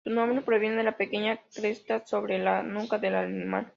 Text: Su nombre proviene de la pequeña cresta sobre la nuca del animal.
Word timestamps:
Su 0.03 0.09
nombre 0.09 0.41
proviene 0.41 0.77
de 0.77 0.83
la 0.83 0.97
pequeña 0.97 1.39
cresta 1.53 2.03
sobre 2.07 2.39
la 2.39 2.63
nuca 2.63 2.97
del 2.97 3.13
animal. 3.13 3.67